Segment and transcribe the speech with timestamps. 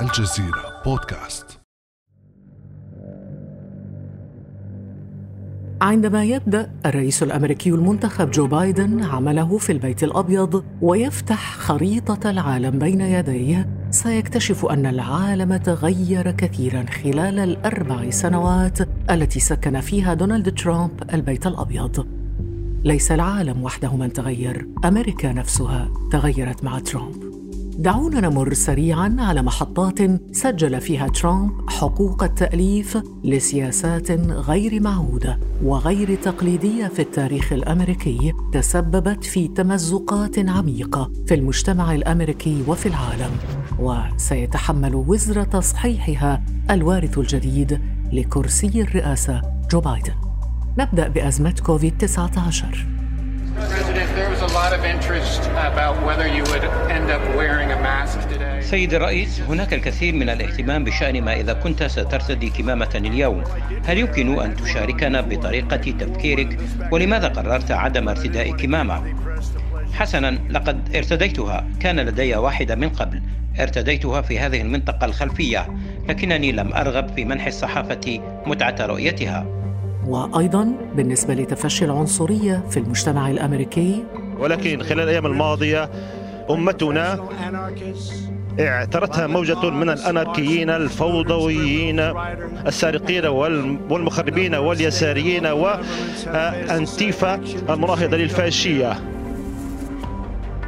[0.00, 1.60] الجزيرة بودكاست.
[5.80, 13.00] عندما يبدأ الرئيس الأمريكي المنتخب جو بايدن عمله في البيت الأبيض ويفتح خريطة العالم بين
[13.00, 18.78] يديه سيكتشف أن العالم تغير كثيرا خلال الأربع سنوات
[19.10, 22.06] التي سكن فيها دونالد ترامب البيت الأبيض.
[22.84, 27.25] ليس العالم وحده من تغير أمريكا نفسها تغيرت مع ترامب.
[27.78, 29.98] دعونا نمر سريعا على محطات
[30.32, 39.48] سجل فيها ترامب حقوق التأليف لسياسات غير معهودة وغير تقليدية في التاريخ الأمريكي تسببت في
[39.48, 43.30] تمزقات عميقة في المجتمع الأمريكي وفي العالم.
[43.78, 47.80] وسيتحمل وزر تصحيحها الوارث الجديد
[48.12, 50.14] لكرسي الرئاسة جو بايدن.
[50.78, 52.86] نبدأ بأزمة كوفيد 19
[58.60, 63.44] سيد الرئيس هناك الكثير من الاهتمام بشأن ما إذا كنت سترتدي كمامة اليوم.
[63.86, 66.58] هل يمكن أن تشاركنا بطريقة تفكيرك؟
[66.92, 69.14] ولماذا قررت عدم ارتداء كمامة؟
[69.92, 71.66] حسنا لقد ارتديتها.
[71.80, 73.22] كان لدي واحدة من قبل.
[73.60, 75.66] ارتديتها في هذه المنطقة الخلفية.
[76.08, 79.46] لكنني لم أرغب في منح الصحافة متعة رؤيتها.
[80.06, 84.04] وأيضا بالنسبة لتفشي العنصرية في المجتمع الأمريكي
[84.38, 85.90] ولكن خلال الأيام الماضية
[86.50, 87.18] أمتنا
[88.60, 92.00] اعترتها موجة من الأناركيين الفوضويين
[92.66, 97.34] السارقين والمخربين واليساريين وأنتيفا
[97.68, 98.92] المناهضة للفاشية.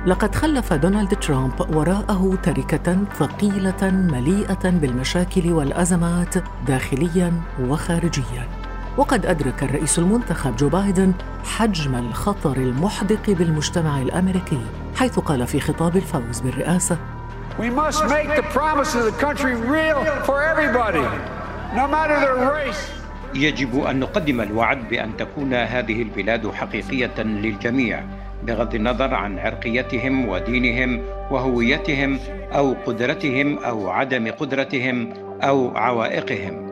[0.06, 6.34] لقد خلف دونالد ترامب وراءه تركة ثقيلة مليئة بالمشاكل والأزمات
[6.66, 8.48] داخليا وخارجيا.
[8.98, 11.12] وقد أدرك الرئيس المنتخب جو بايدن
[11.44, 14.60] حجم الخطر المحدق بالمجتمع الأمريكي
[14.96, 16.96] حيث قال في خطاب الفوز بالرئاسة
[17.58, 21.06] We must make the promise of the country real for everybody,
[21.76, 22.90] no matter their race.
[23.34, 28.04] يجب أن نقدم الوعد بأن تكون هذه البلاد حقيقية للجميع
[28.42, 32.18] بغض النظر عن عرقيتهم ودينهم وهويتهم
[32.52, 36.67] أو قدرتهم أو عدم قدرتهم أو عوائقهم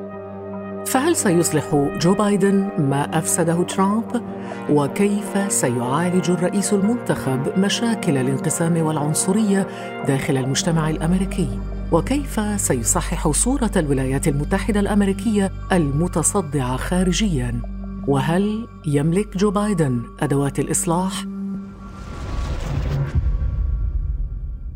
[0.87, 4.23] فهل سيصلح جو بايدن ما أفسده ترامب؟
[4.71, 9.67] وكيف سيعالج الرئيس المنتخب مشاكل الانقسام والعنصرية
[10.07, 11.49] داخل المجتمع الأمريكي؟
[11.93, 17.61] وكيف سيصحح صورة الولايات المتحدة الأمريكية المتصدعة خارجيا؟
[18.07, 21.25] وهل يملك جو بايدن أدوات الإصلاح؟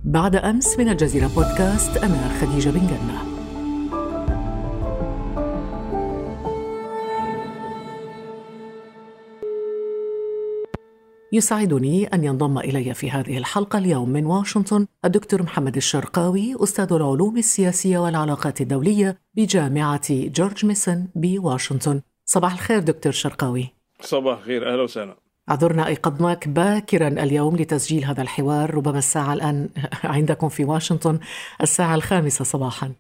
[0.04, 3.39] بعد أمس من الجزيرة بودكاست أنا خديجة بن جنة.
[11.32, 17.36] يسعدني أن ينضم إلي في هذه الحلقة اليوم من واشنطن الدكتور محمد الشرقاوي أستاذ العلوم
[17.36, 22.00] السياسية والعلاقات الدولية بجامعة جورج ميسون بواشنطن.
[22.24, 23.68] صباح الخير دكتور شرقاوي.
[24.00, 25.16] صباح الخير أهلا وسهلا.
[25.50, 29.68] أعذرنا إيقظناك باكرا اليوم لتسجيل هذا الحوار ربما الساعة الآن
[30.04, 31.18] عندكم في واشنطن
[31.62, 32.92] الساعة الخامسة صباحا.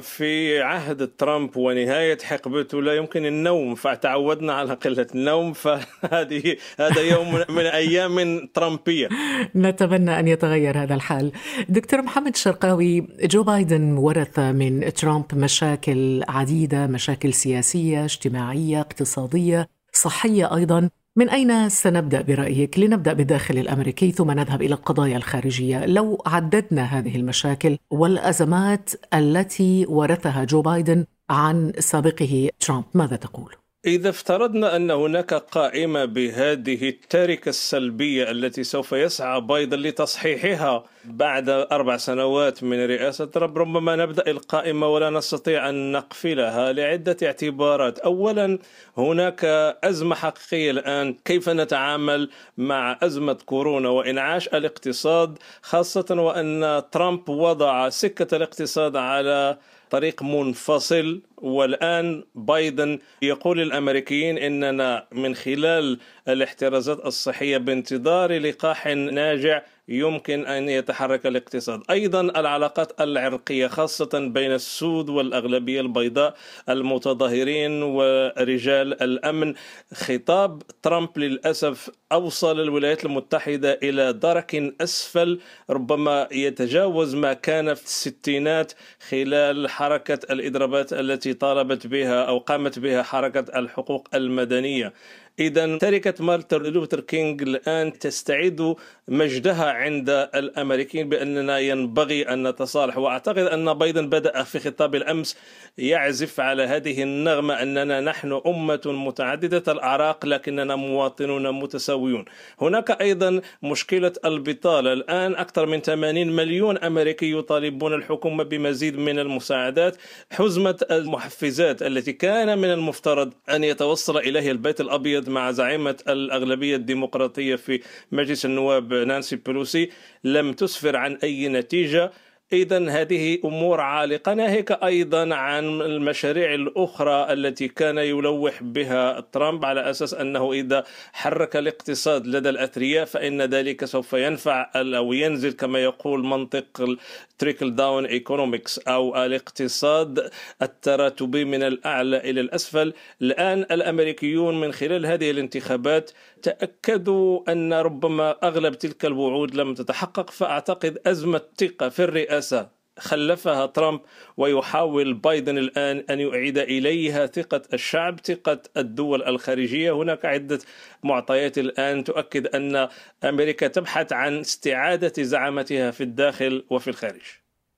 [0.00, 7.34] في عهد ترامب ونهاية حقبته لا يمكن النوم فتعودنا على قلة النوم فهذه هذا يوم
[7.48, 9.08] من أيام ترامبية.
[9.56, 11.32] نتمنى أن يتغير هذا الحال.
[11.68, 20.54] دكتور محمد الشرقاوي جو بايدن ورث من ترامب مشاكل عديدة مشاكل سياسية اجتماعية اقتصادية صحية
[20.56, 20.90] أيضا.
[21.18, 27.16] من أين سنبدأ برأيك؟ لنبدأ بالداخل الأمريكي ثم نذهب إلى القضايا الخارجية لو عددنا هذه
[27.16, 33.54] المشاكل والأزمات التي ورثها جو بايدن عن سابقه ترامب ماذا تقول؟
[33.86, 41.96] إذا افترضنا أن هناك قائمة بهذه التركة السلبية التي سوف يسعى بايدن لتصحيحها بعد أربع
[41.96, 47.98] سنوات من رئاسة ترامب ربما نبدأ القائمة ولا نستطيع أن نقفلها لعدة اعتبارات.
[47.98, 48.58] أولا
[48.96, 49.44] هناك
[49.84, 51.14] أزمة حقيقية الآن.
[51.24, 59.58] كيف نتعامل مع أزمة كورونا وإنعاش الاقتصاد خاصة وأن ترامب وضع سكة الاقتصاد على
[59.90, 65.98] طريق منفصل؟ والآن بايدن يقول للأمريكيين إننا من خلال
[66.28, 71.82] الاحترازات الصحية بانتظار لقاح ناجع يمكن أن يتحرك الاقتصاد.
[71.90, 76.34] أيضا العلاقات العرقية خاصة بين السود والأغلبية البيضاء
[76.68, 79.54] المتظاهرين ورجال الأمن.
[79.94, 88.72] خطاب ترامب للأسف أوصل الولايات المتحدة إلى درك أسفل ربما يتجاوز ما كان في الستينات
[89.08, 94.92] خلال حركة الإضرابات التي طالبت بها أو قامت بها حركة الحقوق المدنية.
[95.40, 98.74] إذا تركة مارتن لوثر كينج الآن تستعيد
[99.08, 105.36] مجدها عند الأمريكيين بأننا ينبغي أن نتصالح وأعتقد أن بايدن بدأ في خطاب الأمس
[105.78, 112.24] يعزف على هذه النغمة أننا نحن أمة متعددة الأعراق لكننا مواطنون متساويون.
[112.60, 114.92] هناك أيضا مشكلة البطالة.
[114.92, 119.96] الآن أكثر من 80 مليون أمريكي يطالبون الحكومة بمزيد من المساعدات.
[120.32, 127.56] حزمة المحفزات التي كان من المفترض أن يتوصل إليها البيت الأبيض مع زعيمة الأغلبية الديمقراطية
[127.56, 127.80] في
[128.12, 129.90] مجلس النواب نانسي بلوسي
[130.24, 132.12] لم تسفر عن أي نتيجة.
[132.52, 134.34] إذا هذه أمور عالقة.
[134.34, 141.56] ناهيك أيضا عن المشاريع الأخرى التي كان يلوح بها ترامب على أساس أنه إذا حرك
[141.56, 146.96] الاقتصاد لدى الأثرياء فإن ذلك سوف ينفع أو ينزل كما يقول منطق
[147.38, 150.30] trickle-down economics أو الاقتصاد
[150.62, 152.92] التراتبي من الأعلى إلى الأسفل.
[153.22, 156.10] الآن الأمريكيون من خلال هذه الانتخابات
[156.42, 164.00] تأكدوا أن ربما أغلب تلك الوعود لم تتحقق فأعتقد أزمة ثقة في الرئاسة خلفها ترامب
[164.36, 169.92] ويحاول بايدن الآن أن يعيد إليها ثقة الشعب ثقة الدول الخارجية.
[169.96, 170.58] هناك عدة
[171.02, 172.88] معطيات الآن تؤكد أن
[173.24, 177.22] أمريكا تبحث عن استعادة زعامتها في الداخل وفي الخارج.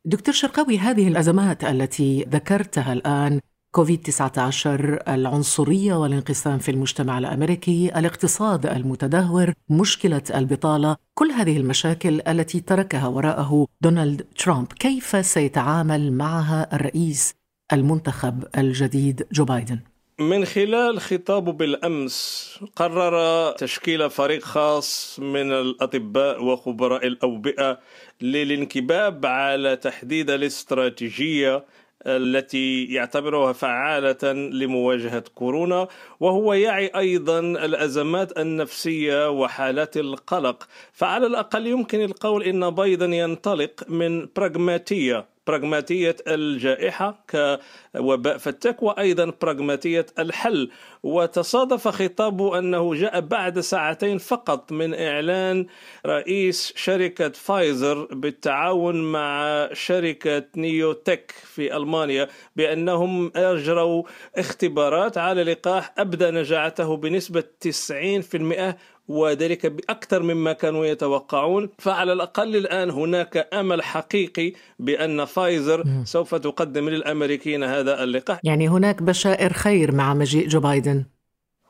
[0.05, 3.41] دكتور شرقاوي هذه الأزمات التي ذكرتها الآن
[3.72, 12.61] كوفيد 19 العنصرية والانقسام في المجتمع الأمريكي الاقتصاد المتدهور مشكلة البطالة كل هذه المشاكل التي
[12.61, 14.72] تركها وراءه دونالد ترامب.
[14.72, 17.34] كيف سيتعامل معها الرئيس
[17.72, 19.81] المنتخب الجديد جو بايدن؟
[20.20, 27.78] من خلال خطابه بالأمس قرر تشكيل فريق خاص من الأطباء وخبراء الأوبئة
[28.20, 31.64] للانكباب على تحديد الاستراتيجية
[32.06, 35.88] التي يعتبرها فعالة لمواجهة كورونا
[36.20, 40.69] وهو يعي أيضا الأزمات النفسية وحالات القلق.
[40.93, 50.06] فعلى الأقل يمكن القول إن بايدن ينطلق من براغماتية براغماتية الجائحة كوباء فتاك وأيضا براغماتية
[50.19, 50.70] الحل.
[51.02, 55.67] وتصادف خطابه أنه جاء بعد ساعتين فقط من إعلان
[56.06, 64.03] رئيس شركة فايزر بالتعاون مع شركة نيوتك في ألمانيا بأنهم أجروا
[64.37, 68.75] اختبارات على لقاح أبدى نجاعته بنسبة 90%
[69.11, 71.71] وذلك بأكثر مما كانوا يتوقعون.
[71.79, 78.41] فعلى الأقل الآن هناك أمل حقيقي بأن فايزر سوف تقدم للأمريكيين هذا اللقاح.
[78.45, 81.05] يعني هناك بشائر خير مع مجيء جو بايدن.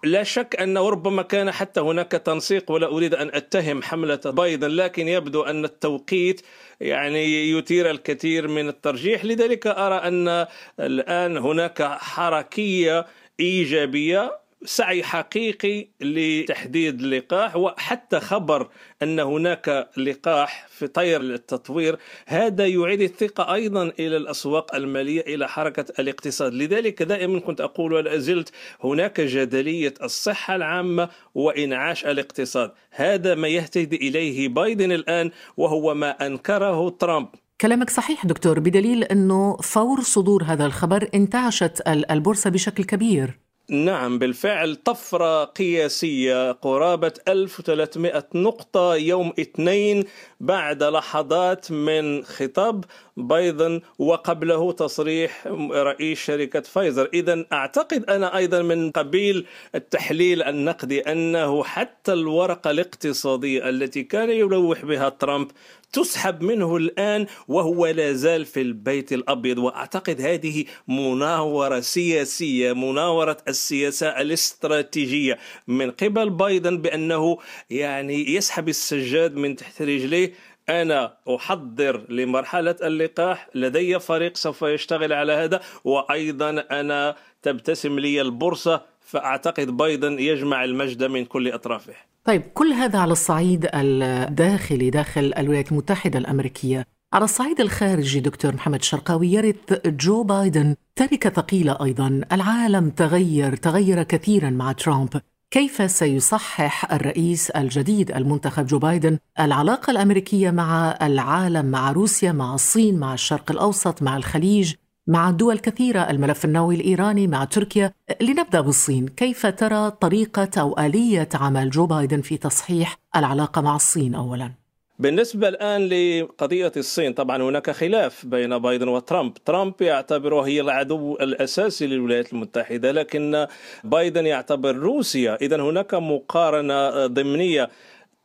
[0.05, 5.09] لا شك أنه ربما كان حتى هناك تنسيق ولا أريد أن أتهم حملة بايدن لكن
[5.09, 6.41] يبدو أن التوقيت
[6.81, 9.25] يعني يثير الكثير من الترجيح.
[9.25, 10.47] لذلك أرى أن
[10.81, 13.07] الآن هناك حركية
[13.41, 18.69] إيجابية سعي حقيقي لتحديد اللقاح وحتى خبر
[19.03, 25.85] أن هناك لقاح في طير التطوير هذا يعيد الثقة أيضا إلى الأسواق المالية إلى حركة
[25.99, 26.55] الاقتصاد.
[26.55, 28.53] لذلك دائما كنت أقول ولا زلت
[28.85, 32.73] هناك جدلية الصحة العامة وإنعاش الاقتصاد.
[32.91, 37.29] هذا ما يهتدي إليه بايدن الآن وهو ما أنكره ترامب.
[37.61, 43.50] كلامك صحيح دكتور بدليل أنه فور صدور هذا الخبر انتعشت البورصة بشكل كبير.
[43.71, 50.05] نعم بالفعل طفرة قياسية قرابة 1300 نقطة يوم اثنين
[50.41, 52.85] بعد لحظات من خطاب.
[53.21, 57.09] بايدن وقبله تصريح رئيس شركة فايزر.
[57.15, 64.85] إذا أعتقد أنا أيضا من قبيل التحليل النقدي أنه حتى الورقة الاقتصادية التي كان يلوح
[64.85, 65.50] بها ترامب
[65.93, 69.59] تسحب منه الآن وهو لا زال في البيت الأبيض.
[69.59, 77.39] وأعتقد هذه مناورة سياسية مناورة السياسة الاستراتيجية من قبل بايدن بأنه
[77.71, 80.33] يعني يسحب السجاد من تحت رجليه
[80.69, 88.83] أنا أحضر لمرحلة اللقاح لدي فريق سوف يشتغل على هذا وأيضا أنا تبتسم لي البورصة
[89.00, 91.95] فأعتقد بايدن يجمع المجد من كل أطرافه.
[92.25, 96.87] طيب كل هذا على الصعيد الداخلي داخل الولايات المتحدة الأمريكية.
[97.12, 102.21] على الصعيد الخارجي دكتور محمد شرقاوي يرث جو بايدن تركة ثقيلة أيضا.
[102.33, 105.21] العالم تغير تغير كثيرا مع ترامب.
[105.50, 112.99] كيف سيصحح الرئيس الجديد المنتخب جو بايدن العلاقة الأمريكية مع العالم مع روسيا مع الصين
[112.99, 114.75] مع الشرق الأوسط مع الخليج
[115.07, 121.28] مع دول كثيرة الملف النووي الإيراني مع تركيا لنبدأ بالصين كيف ترى طريقة أو آلية
[121.35, 124.60] عمل جو بايدن في تصحيح العلاقة مع الصين أولاً؟
[125.00, 129.35] بالنسبة الآن لقضية الصين طبعا هناك خلاف بين بايدن وترامب.
[129.35, 133.47] ترامب يعتبره هي العدو الأساسي للولايات المتحدة لكن
[133.85, 135.38] بايدن يعتبر روسيا.
[135.42, 137.71] إذا هناك مقارنة ضمنية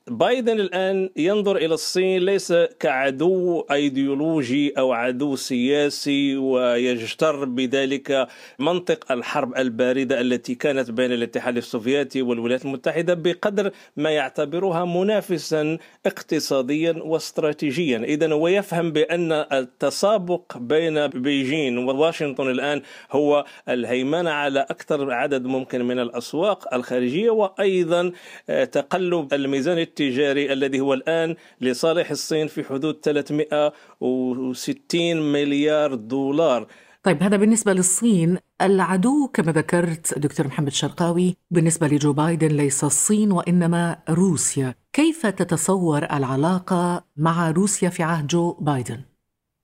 [0.09, 8.27] بايدن الآن ينظر إلى الصين ليس كعدو أيديولوجي أو عدو سياسي ويجتر بذلك
[8.59, 16.91] منطق الحرب الباردة التي كانت بين الاتحاد السوفيتي والولايات المتحدة بقدر ما يعتبرها منافسا اقتصاديا
[16.91, 17.97] واستراتيجيا.
[17.97, 22.81] إذا هو يفهم بأن التسابق بين بيجين وواشنطن الآن
[23.11, 28.11] هو الهيمنة على أكثر عدد ممكن من الأسواق الخارجية وأيضا
[28.47, 36.67] تقلب الميزان التجاري الذي هو الآن لصالح الصين في حدود 360 مليار دولار.
[37.03, 38.37] طيب هذا بالنسبة للصين.
[38.61, 44.75] العدو كما ذكرت دكتور محمد شرقاوي بالنسبة لجو بايدن ليس الصين وإنما روسيا.
[44.93, 49.14] كيف تتصور العلاقة مع روسيا في عهد جو بايدن؟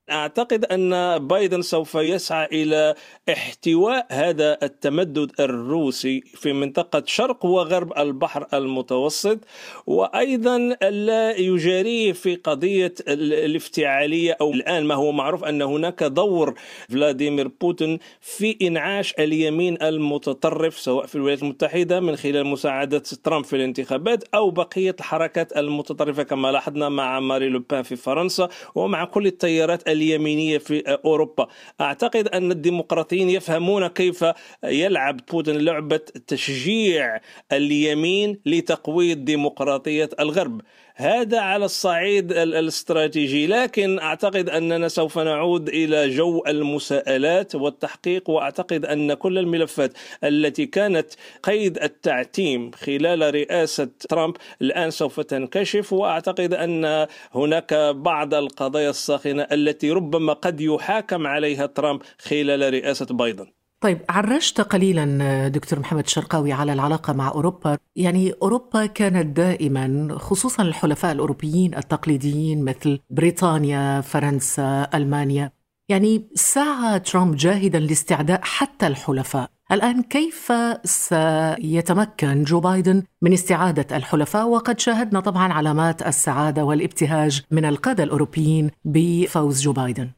[0.10, 2.96] أعتقد أن بايدن سوف يسعى إلى
[3.30, 9.40] احتواء هذا التمدد الروسي في منطقة شرق وغرب البحر المتوسط
[9.88, 16.54] وأيضا لا يجاريه في قضية الافتعالية أو الآن ما هو معروف أن هناك دور
[16.90, 23.56] فلاديمير بوتين في إنعاش اليمين المتطرف سواء في الولايات المتحدة من خلال مساعدة ترامب في
[23.56, 29.91] الانتخابات أو بقية الحركات المتطرفة كما لاحظنا مع ماري لوبان في فرنسا ومع كل التيارات
[29.92, 31.48] اليمينية في أوروبا.
[31.82, 34.26] أعتقد أن الديمقراطيين يفهمون كيف
[34.64, 37.20] يلعب بوتين لعبة تشجيع
[37.52, 40.62] اليمين لتقويض ديمقراطية الغرب.
[40.96, 43.48] هذا على الصعيد الاستراتيجي.
[43.48, 49.94] لكن أعتقد أننا سوف نعود إلى جو المساءلات والتحقيق وأعتقد أن كل الملفات
[50.24, 51.08] التي كانت
[51.44, 55.94] قيد التعتيم خلال رئاسة ترامب الآن سوف تنكشف.
[55.94, 63.61] وأعتقد أن هناك بعض القضايا الساخنة التي ربما قد يحاكم عليها ترامب خلال رئاسة بايدن.
[63.82, 67.78] طيب عرجت قليلا دكتور محمد الشرقاوي على العلاقة مع أوروبا.
[67.96, 75.52] يعني أوروبا كانت دائما خصوصا الحلفاء الأوروبيين التقليديين مثل بريطانيا فرنسا ألمانيا.
[75.90, 79.50] يعني سعى ترامب جاهدا لاستعداء حتى الحلفاء.
[79.72, 87.66] الآن كيف سيتمكن جو بايدن من استعادة الحلفاء؟ وقد شاهدنا طبعا علامات السعادة والابتهاج من
[87.66, 90.10] القادة الأوروبيين بفوز جو بايدن.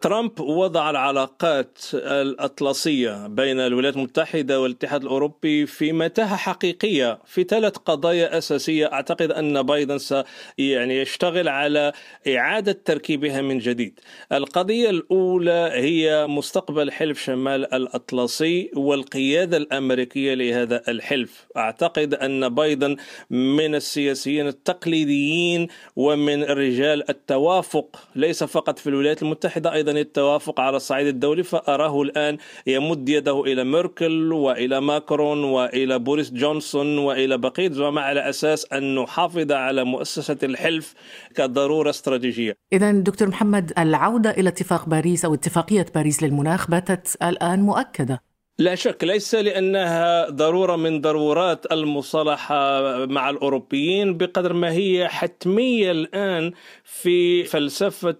[0.00, 8.38] ترامب وضع العلاقات الأطلسية بين الولايات المتحدة والاتحاد الأوروبي في متاهة حقيقية في ثلاث قضايا
[8.38, 8.92] أساسية.
[8.92, 10.14] أعتقد أن بايدن س
[10.58, 11.92] يعني يشتغل على
[12.28, 14.00] إعادة تركيبها من جديد.
[14.32, 21.46] القضية الأولى هي مستقبل حلف شمال الأطلسي والقيادة الأمريكية لهذا الحلف.
[21.56, 22.96] أعتقد أن بايدن
[23.30, 30.76] من السياسيين التقليديين ومن رجال التوافق ليس فقط في الولايات المتحدة أيضا أيضا التوافق على
[30.76, 37.70] الصعيد الدولي فأراه الآن يمد يده إلى ميركل وإلى ماكرون وإلى بوريس جونسون وإلى بقية
[37.70, 40.94] زعماء على أساس أن نحافظ على مؤسسة الحلف
[41.34, 42.56] كضرورة استراتيجية.
[42.72, 48.22] اذا دكتور محمد العودة إلى اتفاق باريس أو اتفاقية باريس للمناخ باتت الآن مؤكدة.
[48.58, 56.52] لا شك ليس لأنها ضرورة من ضرورات المصالحة مع الأوروبيين بقدر ما هي حتمية الآن
[56.84, 58.16] في فلسفة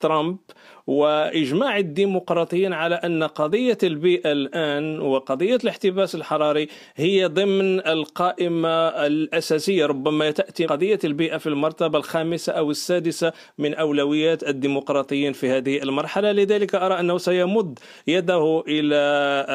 [0.00, 0.38] ترامب
[0.86, 10.30] وإجماع الديمقراطيين على أن قضية البيئة الآن وقضية الاحتباس الحراري هي ضمن القائمة الأساسية ربما
[10.30, 16.32] تأتي قضية البيئة في المرتبة الخامسة أو السادسة من أولويات الديمقراطيين في هذه المرحلة.
[16.32, 18.96] لذلك أرى أنه سيمد يده إلى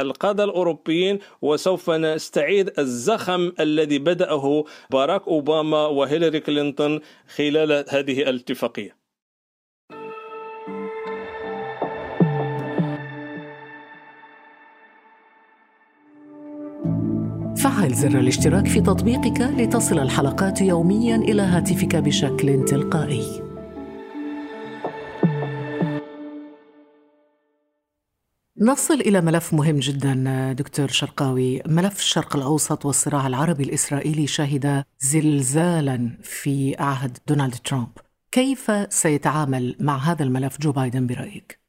[0.02, 7.00] القادة الأوروبيين وسوف نستعيد الزخم الذي بدأه باراك أوباما وهيلاري كلينتون
[7.36, 9.07] خلال هذه الاتفاقية.
[17.98, 23.42] زر الاشتراك في تطبيقك لتصل الحلقات يوميا إلى هاتفك بشكل تلقائي.
[28.62, 36.18] نصل إلى ملف مهم جدا دكتور شرقاوي ملف الشرق الأوسط والصراع العربي الإسرائيلي شهد زلزالا
[36.24, 37.92] في عهد دونالد ترامب
[38.32, 41.67] كيف سيتعامل مع هذا الملف جو بايدن برأيك؟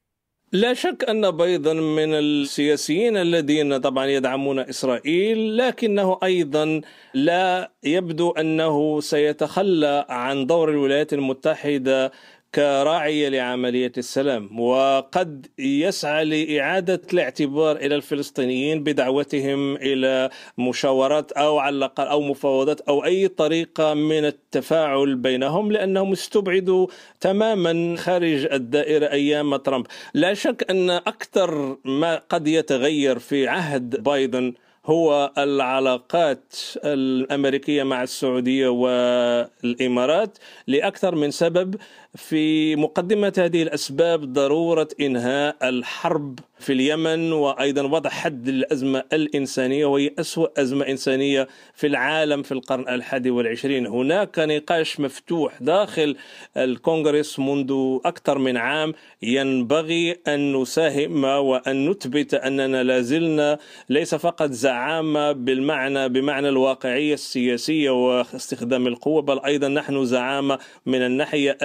[0.52, 6.80] لا شك أن بايدن من السياسيين الذين طبعا يدعمون إسرائيل لكنه أيضا
[7.14, 12.12] لا يبدو أنه سيتخلى عن دور الولايات المتحدة
[12.58, 22.06] كراعية لعملية السلام وقد يسعى لإعادة الاعتبار إلى الفلسطينيين بدعوتهم إلى مشاورات أو على الأقل
[22.06, 26.86] أو مفاوضات أو أي طريقة من التفاعل بينهم لأنهم استبعدوا
[27.20, 29.86] تماما خارج الدائرة أيام ترامب.
[30.14, 34.54] لا شك أن أكثر ما قد يتغير في عهد بايدن
[34.88, 41.74] هو العلاقات الأمريكية مع السعودية والإمارات لأكثر من سبب
[42.14, 50.10] في مقدمة هذه الأسباب ضرورة إنهاء الحرب في اليمن وأيضا وضع حد للأزمة الإنسانية وهي
[50.18, 53.86] أسوأ أزمة إنسانية في العالم في القرن الحادي والعشرين.
[53.86, 56.16] هناك نقاش مفتوح داخل
[56.56, 58.94] الكونغرس منذ أكثر من عام.
[59.22, 68.86] ينبغي أن نساهم وأن نثبت أننا لازلنا ليس فقط زعامة بالمعنى بمعنى الواقعية السياسية واستخدام
[68.86, 71.58] القوة بل أيضا نحن زعامة من الناحية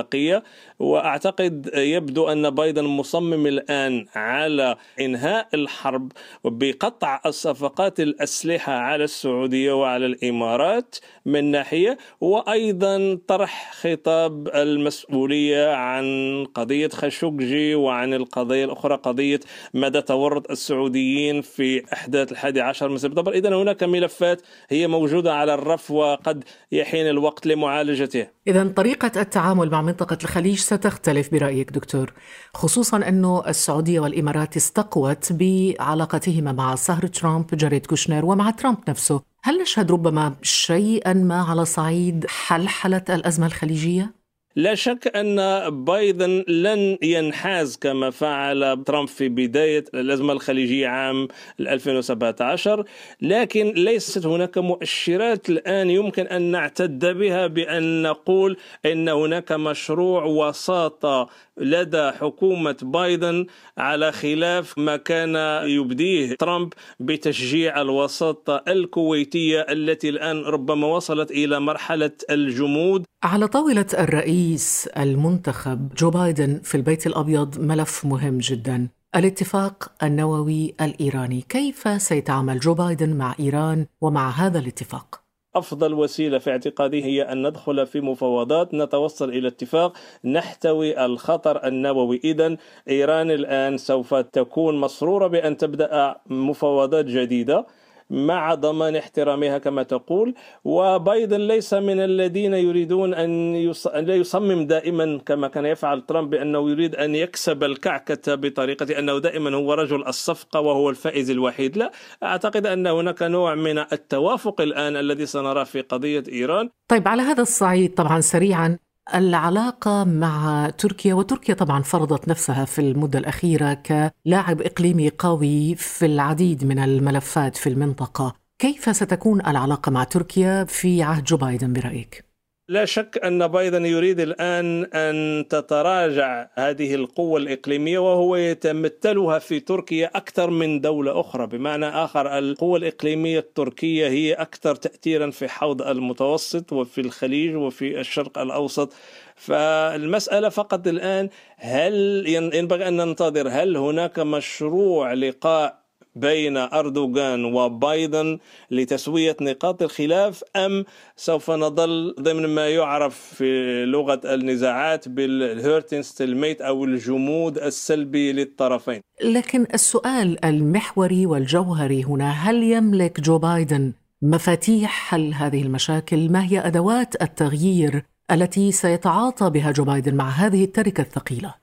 [0.00, 0.42] الأخلاقية
[0.78, 6.12] وأعتقد يبدو أن بايدن مصمم الآن على إنهاء الحرب
[6.44, 16.88] بقطع الصفقات الأسلحة على السعودية وعلى الإمارات من ناحية وأيضا طرح خطاب المسؤولية عن قضية
[16.88, 19.40] خاشقجي وعن القضية الأخرى قضية
[19.74, 23.32] مدى تورط السعوديين في إحداث الحادي عشر من سبتمبر.
[23.32, 29.82] اذا هناك ملفات هي موجودة على الرف وقد يحين الوقت لمعالجتها اذا طريقة التعامل مع
[29.82, 32.12] منطقة الخليج ستختلف برأيك دكتور
[32.54, 39.20] خصوصا أنه السعودية والإمارات استقوت بعلاقتهما مع صهر ترامب جاريد كوشنير ومع ترامب نفسه.
[39.42, 44.19] هل نشهد ربما شيئا ما على صعيد حلحلة الأزمة الخليجية؟
[44.56, 45.36] لا شك أن
[45.84, 51.28] بايدن لن ينحاز كما فعل ترامب في بداية الأزمة الخليجية عام
[51.60, 52.84] 2017
[53.20, 61.28] لكن ليست هناك مؤشرات الآن يمكن أن نعتد بها بأن نقول إن هناك مشروع وساطه
[61.56, 63.46] لدى حكومة بايدن
[63.78, 65.36] على خلاف ما كان
[65.68, 73.04] يبديه ترامب بتشجيع الوساطة الكويتية التي الآن ربما وصلت إلى مرحلة الجمود.
[73.22, 78.88] على طاولة الرئيس المنتخب جو بايدن في البيت الأبيض ملف مهم جدا.
[79.16, 81.44] الاتفاق النووي الإيراني.
[81.48, 85.20] كيف سيتعامل جو بايدن مع إيران ومع هذا الاتفاق؟
[85.56, 92.20] أفضل وسيلة في اعتقادي هي أن ندخل في مفاوضات نتوصل إلى اتفاق نحتوي الخطر النووي.
[92.24, 92.56] اذا
[92.88, 97.66] إيران الآن سوف تكون مسرورة بأن تبدأ مفاوضات جديدة.
[98.10, 100.34] مع ضمان احترامها كما تقول.
[100.64, 103.52] وبايدن ليس من الذين يريدون أن
[103.94, 109.56] لا يصمم دائما كما كان يفعل ترامب بأنه يريد أن يكسب الكعكة بطريقة انه دائما
[109.56, 111.76] هو رجل الصفقة وهو الفائز الوحيد.
[111.76, 111.92] لا
[112.22, 116.70] أعتقد أن هناك نوع من التوافق الآن الذي سنراه في قضية إيران.
[116.88, 118.78] طيب على هذا الصعيد طبعا سريعا
[119.14, 126.64] العلاقة مع تركيا وتركيا طبعا فرضت نفسها في المدة الأخيرة كلاعب إقليمي قوي في العديد
[126.64, 132.29] من الملفات في المنطقة كيف ستكون العلاقة مع تركيا في عهد جو بايدن برأيك؟
[132.70, 140.10] لا شك أن بايدن يريد الآن أن تتراجع هذه القوة الإقليمية وهو يتمثلها في تركيا
[140.14, 141.46] أكثر من دولة أخرى.
[141.46, 148.38] بمعنى آخر القوة الإقليمية التركية هي أكثر تاثيرا في حوض المتوسط وفي الخليج وفي الشرق
[148.38, 148.92] الأوسط.
[149.34, 155.79] فالمسألة فقط الآن هل ينبغي أن ننتظر هل هناك مشروع لقاء
[156.16, 158.38] بين أردوغان وبايدن
[158.70, 160.84] لتسوية نقاط الخلاف أم
[161.16, 169.00] سوف نظل ضمن ما يعرف في لغة النزاعات بال hurting stalemate أو الجمود السلبي للطرفين؟
[169.24, 173.92] لكن السؤال المحوري والجوهري هنا هل يملك جو بايدن
[174.22, 180.64] مفاتيح حل هذه المشاكل؟ ما هي أدوات التغيير التي سيتعاطى بها جو بايدن مع هذه
[180.64, 181.54] التركة الثقيلة؟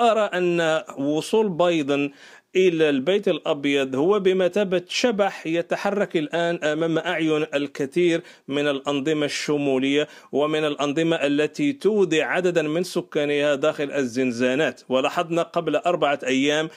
[0.00, 2.10] أرى أن وصول بايدن
[2.56, 10.64] إلى البيت الأبيض هو بمثابة شبح يتحرك الآن أمام أعين الكثير من الأنظمة الشمولية ومن
[10.64, 14.80] الأنظمة التي تودع عددا من سكانها داخل الزنزانات.
[14.88, 16.68] ولاحظنا قبل أربعة أيام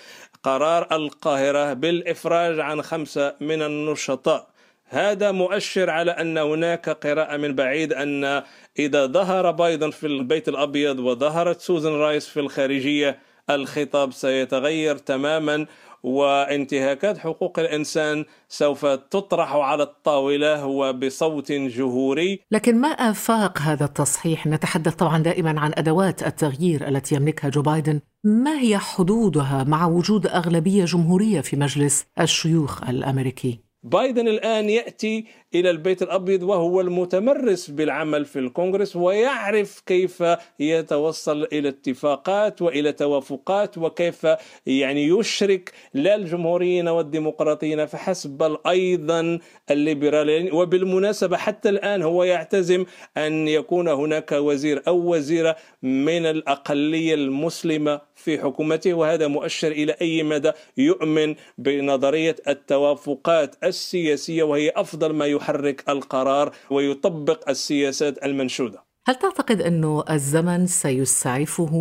[0.44, 4.53] قرار القاهرة بالإفراج عن خمسة من النشطاء.
[4.90, 8.44] هذا مؤشر على أن هناك قراءة من بعيد أن
[8.80, 13.20] إذا ظهر بايدن في البيت الأبيض وظهرت سوزان رايس في الخارجية
[13.50, 15.66] الخطاب سيتغير تماما
[16.04, 22.40] وانتهاكات حقوق الإنسان سوف تطرح على الطاولة وبصوت جهوري.
[22.52, 28.02] لكن ما آفاق هذا التصحيح؟ نتحدث طبعا دائما عن أدوات التغيير التي يملكها جو بايدن.
[28.24, 35.70] ما هي حدودها مع وجود أغلبية جمهورية في مجلس الشيوخ الأمريكي؟ بايدن الآن يأتي إلى
[35.70, 40.24] البيت الأبيض وهو المتمرس بالعمل في الكونغرس ويعرف كيف
[40.60, 44.28] يتوصل إلى اتفاقات وإلى توافقات وكيف
[44.66, 49.40] يعني يشرك لا الجمهوريين والديمقراطيين فحسب بل أيضا
[49.72, 50.54] الليبراليين.
[50.54, 52.86] وبالمناسبة حتى الآن هو يعتزم
[53.18, 60.24] أن يكون هناك وزير أو وزيرة من الأقلية المسلمة في حكومته وهذا مؤشر إلى أي
[60.24, 69.62] مدى يؤمن بنظرية التوافقات السياسية وهي أفضل ما يحرك القرار ويطبق السياسات المنشودة هل تعتقد
[69.62, 71.74] أنه الزمن سيسعفه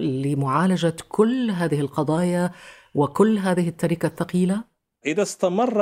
[0.00, 2.50] لمعالجة كل هذه القضايا
[2.94, 4.75] وكل هذه التركة الثقيلة؟
[5.06, 5.80] إذا استمر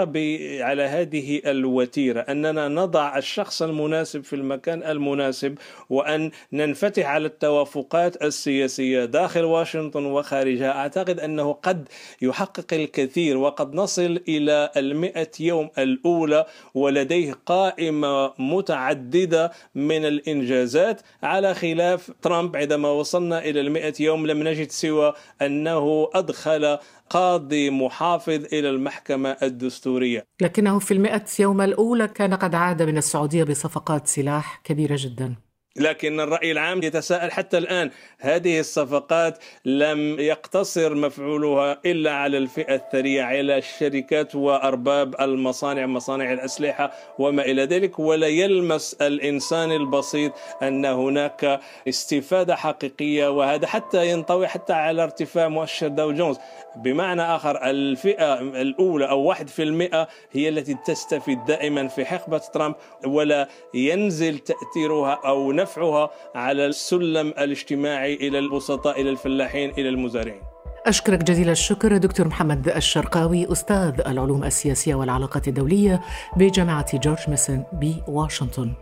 [0.61, 5.59] على هذه الوتيرة أننا نضع الشخص المناسب في المكان المناسب
[5.91, 10.71] وأن ننفتح على التوافقات السياسية داخل واشنطن وخارجها.
[10.71, 11.89] أعتقد أنه قد
[12.23, 21.01] يحقق الكثير وقد نصل إلى المئة يوم الأولى ولديه قائمة متعددة من الإنجازات.
[21.23, 26.79] على خلاف ترامب عندما وصلنا إلى المئة يوم لم نجد سوى أنه أدخل
[27.11, 29.14] قاضي محافظ إلى المحكمة.
[29.43, 30.25] الدستورية.
[30.41, 35.44] لكنه في المئة يوم الأولى كان قد عاد من السعودية بصفقات سلاح كبيرة جدا.
[35.77, 37.91] لكن الرأي العام يتساءل حتى الآن.
[38.19, 46.93] هذه الصفقات لم يقتصر مفعولها إلا على الفئة الثرية على الشركات وأرباب المصانع مصانع الأسلحة
[47.19, 47.99] وما إلى ذلك.
[47.99, 50.33] ولا يلمس الإنسان البسيط
[50.63, 56.37] أن هناك استفادة حقيقية وهذا حتى ينطوي حتى على ارتفاع مؤشر داو جونز.
[56.77, 62.75] بمعنى آخر الفئة الأولى أو واحد في المئة هي التي تستفيد دائما في حقبة ترامب
[63.07, 70.43] ولا ينزل تأثيرها أو نفعها على السلم الاجتماعي إلى البسطاء إلى الفلاحين إلى المزارعين.
[70.87, 76.01] أشكرك جزيل الشكر دكتور محمد الشرقاوي أستاذ العلوم السياسية والعلاقات الدولية
[76.37, 78.73] بجامعة جورج ميسون بواشنطن.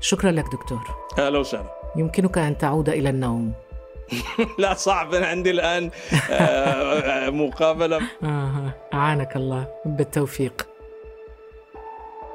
[0.00, 0.82] شكرا لك دكتور.
[1.18, 1.70] أهلا وسهلا.
[1.96, 3.52] يمكنك أن تعود إلى النوم.
[4.58, 5.14] لا صعب.
[5.14, 5.90] أنا عندي الآن
[6.30, 8.00] آه، آه، مقابلة.
[8.22, 9.66] آه أعانك الله.
[9.86, 10.71] بالتوفيق.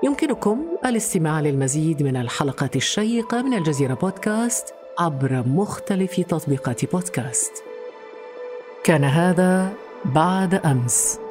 [0.04, 7.52] يمكنكم الاستماع للمزيد من الحلقات الشيقة من الجزيرة بودكاست عبر مختلف تطبيقات بودكاست.
[8.84, 9.74] كان هذا
[10.06, 11.27] بعد أمس.